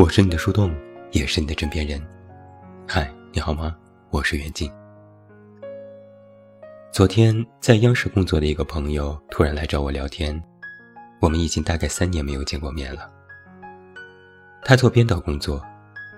[0.00, 0.74] 我是你的树洞，
[1.12, 2.00] 也是你的枕边人。
[2.88, 3.76] 嗨，你好吗？
[4.08, 4.72] 我是袁静。
[6.90, 10.42] 昨天在央视工作的一个朋友突然来找我聊天，
[11.20, 13.10] 我们已经大概三年没有见过面了。
[14.64, 15.62] 他做编导工作，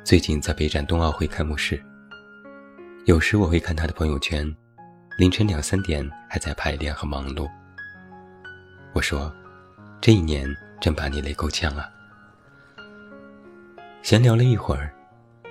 [0.04, 1.82] 最近在备战冬奥会开幕式。
[3.06, 4.48] 有时我会看他的朋友圈，
[5.18, 7.50] 凌晨两三点还在排练和忙碌。
[8.92, 9.34] 我说，
[10.00, 10.48] 这一年
[10.80, 11.90] 真把你累够呛啊。
[14.02, 14.92] 闲聊了一会儿，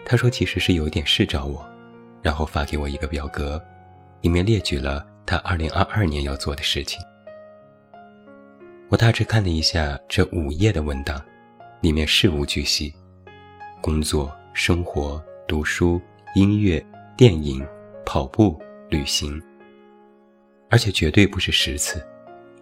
[0.06, 1.66] 他说其实是有点事找我，
[2.22, 3.62] 然后发给我一个表格，
[4.20, 7.02] 里面列举了他2022年要做的事情。
[8.90, 11.24] 我大致看了一下这五页的文档，
[11.80, 12.94] 里面事无巨细，
[13.80, 16.00] 工作、生活、读书、
[16.36, 17.66] 音乐、电影、
[18.06, 19.42] 跑步、旅行，
[20.70, 22.06] 而且绝对不是十次，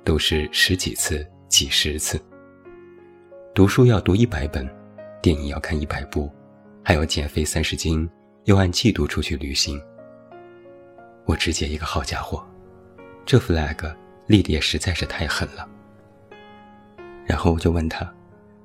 [0.03, 2.21] 都是十几次、几十次。
[3.55, 4.78] 读书要读一百本。
[5.21, 6.31] 电影要看一百部，
[6.83, 8.09] 还要减肥三十斤，
[8.45, 9.81] 又按季度出去旅行。
[11.25, 12.41] 我直接一个好家伙，
[13.25, 13.93] 这 flag
[14.27, 15.67] 立的也实在是太狠了。
[17.25, 18.09] 然后我就问他，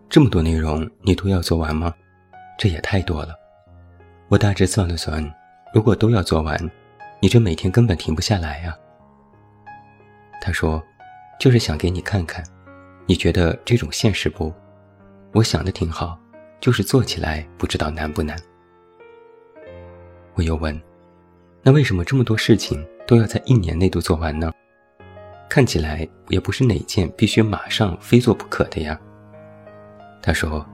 [0.08, 1.92] 这么多内容你都要做完吗？
[2.56, 3.34] 这也太多了。
[4.28, 5.22] 我大致算了算，
[5.74, 6.56] 如果都要做完，
[7.20, 8.76] 你这每天根本停不下来呀。
[10.40, 10.80] 他说，
[11.40, 12.44] 就是想给你看看，
[13.06, 14.52] 你觉得这种现实不？
[15.32, 16.16] 我想的挺好。
[16.64, 18.34] 就是做起来不知道难不难。
[20.32, 20.74] 我又问
[21.62, 24.50] ：“那为什么这么多事情都要在一年内都做完呢？
[25.46, 28.98] 看起来也不是哪件必须马上非做不可的呀。”
[30.24, 30.66] 他说：“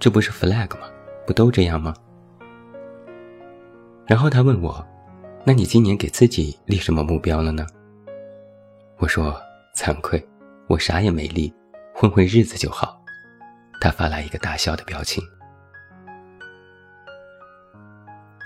[0.00, 0.88] 这不是 flag 吗？
[1.24, 1.94] 不都这样吗？”
[4.08, 4.84] 然后他问我
[5.46, 7.64] ：“那你今年给自己立什么目标了呢？”
[8.98, 9.40] 我说
[9.72, 10.20] ：“惭愧，
[10.66, 11.54] 我啥也没立，
[11.94, 12.97] 混混日子就好。”
[13.80, 15.22] 他发来一个大笑的表情，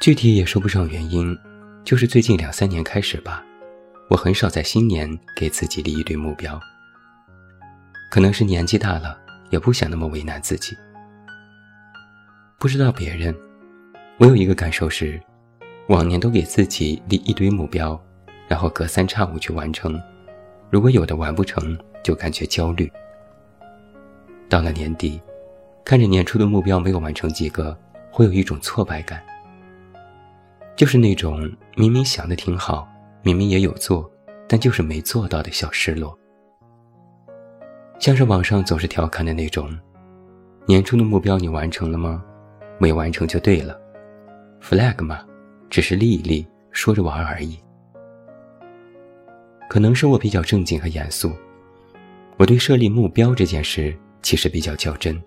[0.01, 1.37] 具体也说不上原因，
[1.85, 3.43] 就是最近两三年开始吧，
[4.11, 6.61] 我很少在新年给自己立一堆目标。
[8.11, 10.77] 可能是年纪大了，也不想那么为难自己。
[12.59, 13.35] 不知道别人，
[14.19, 15.19] 我有一个感受是，
[15.89, 17.99] 往年都给自己立一堆目标，
[18.47, 19.99] 然后隔三差五去完成，
[20.69, 22.93] 如果有的完不成，就感觉焦虑。
[24.53, 25.19] 到了年底，
[25.83, 27.75] 看着年初的目标没有完成几个，
[28.11, 29.23] 会有一种挫败感。
[30.77, 32.87] 就是那种明明想的挺好，
[33.23, 34.13] 明明也有做，
[34.47, 36.15] 但就是没做到的小失落。
[37.99, 39.75] 像是网上总是调侃的那种
[40.69, 42.23] ：“年初的目标你完成了吗？
[42.79, 43.81] 没完成就对了
[44.61, 45.25] ，flag 嘛，
[45.71, 47.59] 只是立一立，说着玩而已。”
[49.71, 51.33] 可能是我比较正经和严肃，
[52.37, 53.97] 我对设立目标这件事。
[54.23, 55.21] 其实比较较真。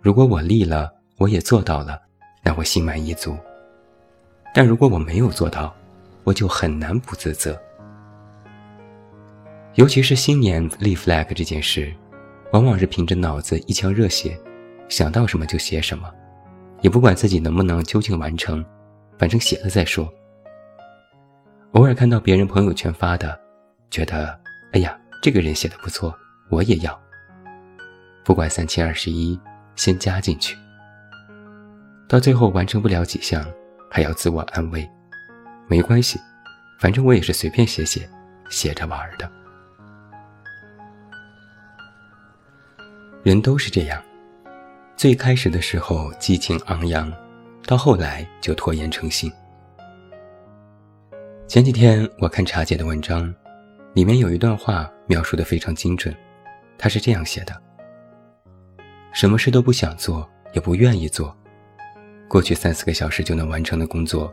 [0.00, 2.00] 如果我立了，我也做到了，
[2.42, 3.36] 那我心满意足。
[4.54, 5.74] 但如果我没有做到，
[6.24, 7.60] 我就很难不自责。
[9.74, 11.92] 尤其是新年立 flag 这件事，
[12.52, 14.38] 往往是凭着脑子一腔热血，
[14.88, 16.12] 想到什么就写什么，
[16.82, 18.64] 也不管自己能不能究竟完成，
[19.18, 20.12] 反正写了再说。
[21.72, 23.40] 偶尔看到别人朋友圈发的，
[23.90, 24.38] 觉得
[24.72, 26.14] 哎呀，这个人写的不错，
[26.50, 27.00] 我也要。
[28.24, 29.38] 不管三七二十一，
[29.76, 30.56] 先加进去。
[32.08, 33.44] 到最后完成不了几项，
[33.90, 34.88] 还要自我安慰，
[35.66, 36.20] 没关系，
[36.78, 38.08] 反正我也是随便写写，
[38.50, 39.30] 写着玩的。
[43.22, 44.02] 人都是这样，
[44.96, 47.10] 最开始的时候激情昂扬，
[47.66, 49.32] 到后来就拖延成性。
[51.48, 53.34] 前几天我看茶姐的文章，
[53.94, 56.14] 里面有一段话描述的非常精准，
[56.76, 57.62] 她是这样写的。
[59.12, 61.36] 什么事都不想做，也不愿意做。
[62.28, 64.32] 过去三四个小时就能完成的工作，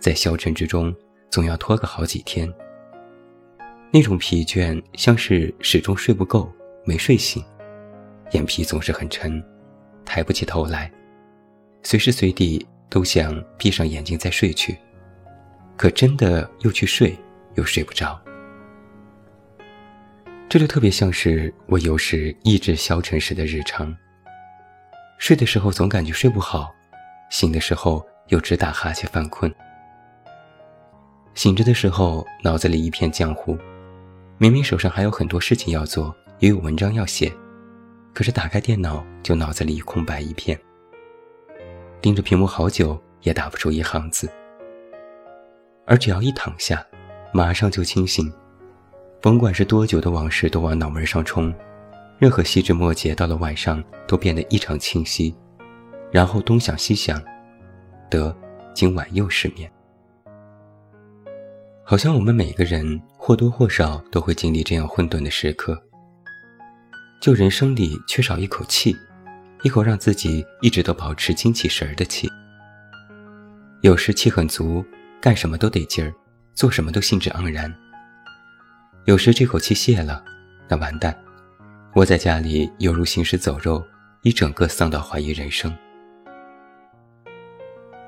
[0.00, 0.94] 在消沉之中，
[1.30, 2.52] 总要拖个好几天。
[3.92, 6.52] 那种疲倦，像是始终睡不够，
[6.84, 7.42] 没睡醒，
[8.32, 9.42] 眼皮总是很沉，
[10.04, 10.90] 抬不起头来，
[11.84, 14.76] 随时随地都想闭上眼睛再睡去，
[15.76, 17.16] 可真的又去睡，
[17.54, 18.20] 又睡不着。
[20.48, 23.96] 这就特别像是我有时意志消沉时的日常。
[25.18, 26.72] 睡的时候总感觉睡不好，
[27.30, 29.52] 醒的时候又直打哈欠犯困。
[31.34, 33.56] 醒着的时候脑子里一片浆糊，
[34.38, 37.32] 明明手上还有很多事情要做，也有文章要写，
[38.14, 40.58] 可是打开电脑就脑子里空白一片。
[42.00, 44.30] 盯着屏幕好久也打不出一行字。
[45.86, 46.84] 而只要一躺下，
[47.32, 48.32] 马上就清醒，
[49.20, 51.52] 甭管是多久的往事都往脑门上冲。
[52.18, 55.34] 任何细枝末节，到了晚上都变得异常清晰，
[56.10, 57.22] 然后东想西想，
[58.10, 58.34] 得
[58.74, 59.70] 今晚又失眠。
[61.84, 65.78] 好像我们每个人或多或少都会经历这样混沌的时刻，
[67.20, 68.96] 就人生里缺少一口气，
[69.62, 72.28] 一口让自己一直都保持精气神儿的气。
[73.82, 74.82] 有时气很足，
[75.20, 76.12] 干什么都得劲儿，
[76.54, 77.72] 做什么都兴致盎然。
[79.04, 80.24] 有时这口气泄了，
[80.66, 81.16] 那完蛋，
[81.96, 83.82] 窝在家里犹如行尸走肉，
[84.20, 85.74] 一整个丧到怀疑人生。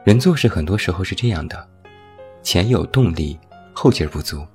[0.04, 1.66] 人做事很多时候是这样的，
[2.42, 3.38] 前有动力，
[3.72, 4.46] 后劲儿不足。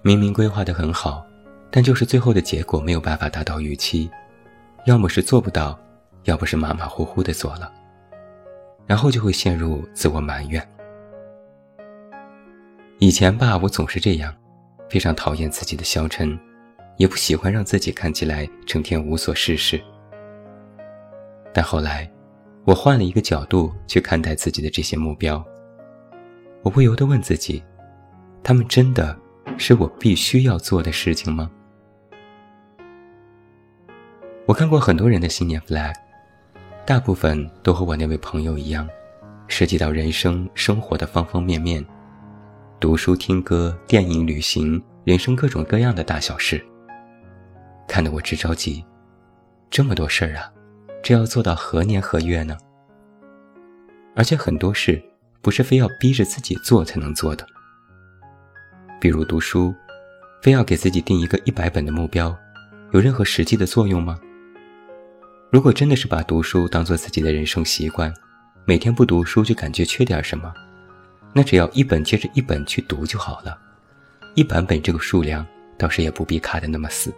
[0.00, 1.26] 明明规划的很好，
[1.72, 4.08] 但就是最后的结果没有办法达到预期，
[4.86, 5.76] 要么是做不到，
[6.22, 7.72] 要不是马马虎虎的做了，
[8.86, 10.64] 然后就会陷入自我埋怨。
[13.00, 14.32] 以前吧，我总是这样。
[14.88, 16.38] 非常讨厌自己的消沉，
[16.96, 19.80] 也不喜欢让自己看起来成天无所事事。
[21.52, 22.10] 但后来，
[22.64, 25.44] 我换了一个角度去看待自己的这些目标，
[26.62, 27.62] 我不由得问自己：
[28.42, 29.18] 他们真的
[29.58, 31.50] 是我必须要做的事情吗？
[34.46, 35.94] 我看过很多人的新年 flag，
[36.84, 38.88] 大部分都和我那位朋友一样，
[39.46, 41.84] 涉及到人生生活的方方面面。
[42.80, 46.64] 读书、听歌、电影、旅行，人生各种各样的大小事，
[47.86, 48.84] 看得我直着急。
[49.70, 50.52] 这么多事儿啊，
[51.02, 52.56] 这要做到何年何月呢？
[54.14, 55.02] 而且很多事
[55.40, 57.46] 不是非要逼着自己做才能做的。
[59.00, 59.74] 比如读书，
[60.42, 62.36] 非要给自己定一个一百本的目标，
[62.92, 64.20] 有任何实际的作用吗？
[65.50, 68.12] 如果真的是把读书当做自己的人生习惯，
[68.64, 70.52] 每天不读书就感觉缺点什么？
[71.34, 73.58] 那只要一本接着一本去读就好了，
[74.34, 75.46] 一版本这个数量
[75.78, 77.12] 倒是也不必卡得那么死。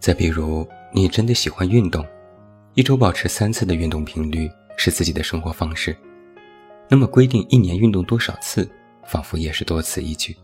[0.00, 2.04] 再比如，你真的喜欢运动，
[2.72, 5.94] 一周保持三次的运动频率是自己的生活方式，
[6.88, 8.66] 那么规定一年运动多少次，
[9.04, 10.34] 仿佛也是多此一举。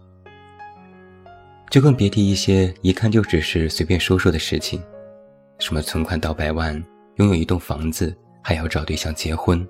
[1.70, 4.80] 就更别提一些一看就只是随便说说的事情，
[5.58, 6.74] 什么存款到百万，
[7.16, 9.66] 拥有一栋房子，还要找对象结婚。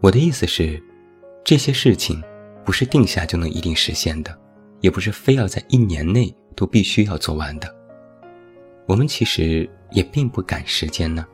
[0.00, 0.82] 我的意思是，
[1.44, 2.20] 这些事情
[2.64, 4.36] 不是定下就能一定实现的，
[4.80, 7.75] 也不是非要在一年内都必须要做完的。
[8.86, 11.26] 我们其实也并不赶时间呢。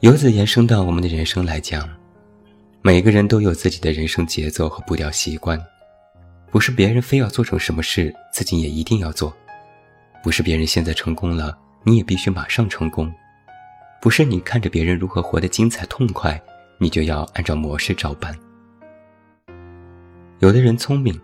[0.00, 1.88] 由此延伸到我们的人生来讲，
[2.82, 5.60] 每个人都有自己的人生节奏和步调习惯，
[6.50, 9.32] 不是别人非要做成什么事，自己也一定要做；
[10.22, 13.12] 不是别人现在成功了，你也必须马上成功。
[14.00, 16.40] 不是你看着别人如何活得精彩痛快，
[16.78, 18.32] 你就要按照模式照搬。
[20.38, 21.20] 有的人聪明，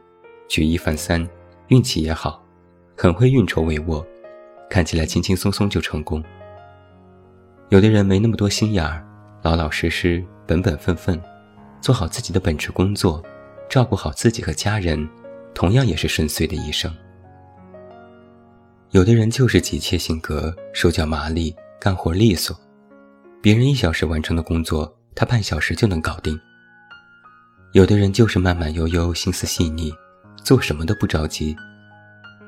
[0.48, 1.24] 举一反三，
[1.68, 2.44] 运气也好，
[2.96, 4.05] 很会运筹帷幄，
[4.70, 6.23] 看起来轻轻松松就成功。
[7.70, 9.05] 有的人没那么多心眼儿，
[9.43, 11.20] 老老实实、本本分分，
[11.81, 13.23] 做好自己的本职工作，
[13.69, 15.08] 照顾好自己和家人，
[15.55, 16.93] 同样也是顺遂的一生。
[18.91, 22.56] 有的人就是急切性格，手脚麻利，干活利索。
[23.43, 26.38] 别人一小时完成的工作，他半小时就能搞定。
[27.73, 29.92] 有的人就是慢慢悠悠，心思细腻，
[30.45, 31.57] 做什么都不着急，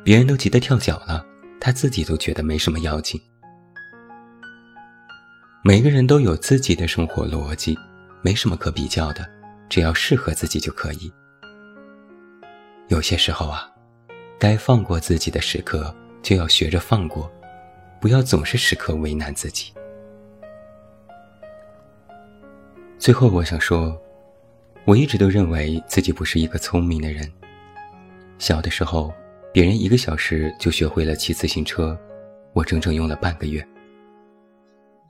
[0.07, 1.27] 别人都急得跳脚了，
[1.61, 3.21] 他自己都觉得没什么要紧。
[5.65, 7.77] 每个人都有自己的生活逻辑，
[8.23, 9.29] 没什么可比较的，
[9.69, 11.13] 只要适合自己就可以。
[12.87, 13.69] 有些时候啊，
[14.39, 17.29] 该放过自己的时刻，就要学着放过，
[18.01, 19.73] 不要总是时刻为难自己。
[22.97, 24.01] 最后，我想说，
[24.85, 27.29] 我一直都认为自己不是一个聪明的人。
[28.39, 29.13] 小的时候，
[29.57, 31.99] 别人一个小时就学会了骑自行车，
[32.53, 33.67] 我整整用了半个月。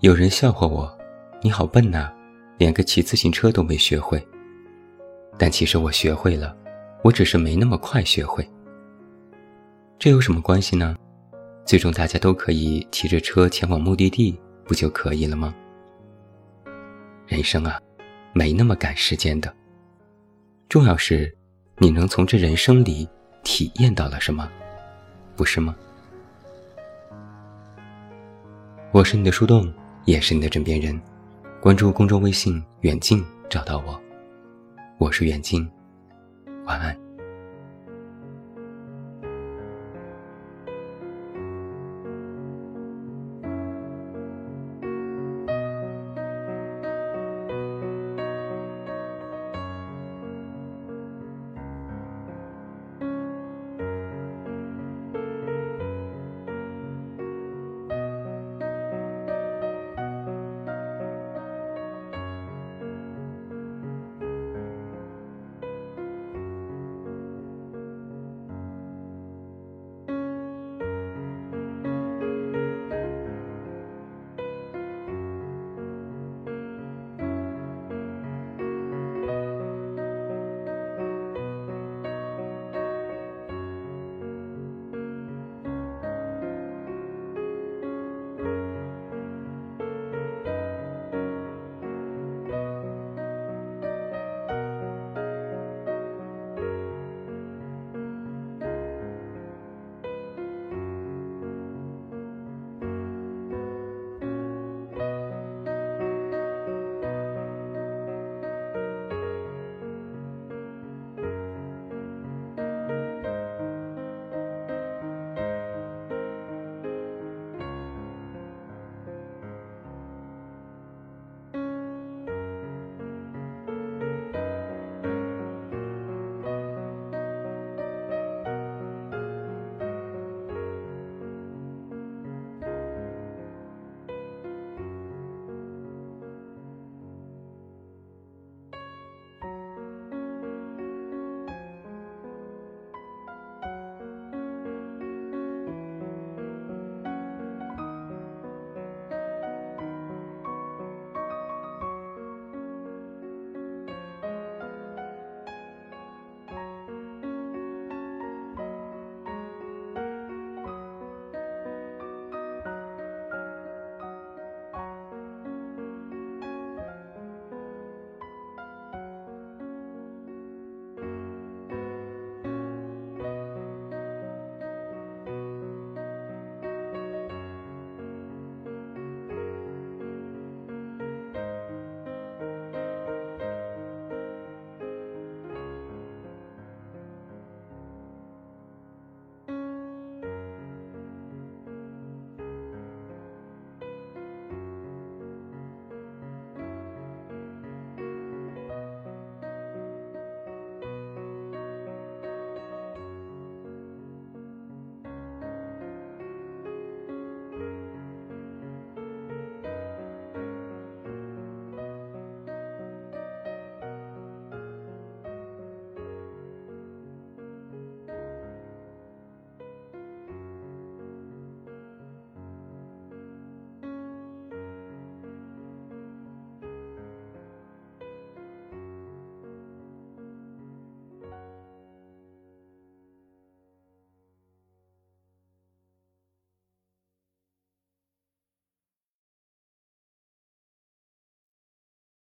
[0.02, 0.96] 有人笑话我
[1.42, 2.12] ：“你好笨呐，
[2.56, 4.24] 连个骑自行车都没学会。”
[5.36, 6.56] 但其实我学会了，
[7.02, 8.48] 我只是没那么快学会。
[9.98, 10.96] 这有什么关系呢？
[11.64, 15.52] 最终大家都可以骑着车前往目的地，不就可以了吗？
[17.26, 17.80] 人生啊。
[18.32, 19.52] 没那么赶时间的，
[20.68, 21.36] 重要是，
[21.78, 23.08] 你能从这人生里
[23.46, 24.50] 体验到了什么，
[25.36, 25.72] 不是吗？
[28.90, 29.72] 我是你的树洞，
[30.04, 31.00] 也是你的枕边人。
[31.60, 34.00] 关注公众微信“远近”，找到我。
[34.98, 35.64] 我是远近，
[36.64, 37.05] 晚安。